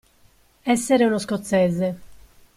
[0.63, 1.99] Essere uno scozzese.